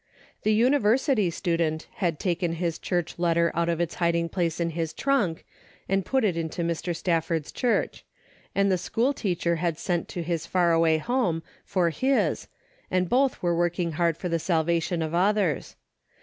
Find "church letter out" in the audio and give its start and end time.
2.79-3.69